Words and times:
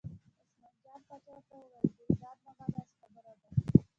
عثمان 0.03 0.71
جان 0.83 1.01
پاچا 1.09 1.31
ورته 1.33 1.55
وویل: 1.59 1.87
ګلداد 1.97 2.37
ماما 2.45 2.65
داسې 2.73 2.93
خبره 3.01 3.33
ده. 3.41 3.49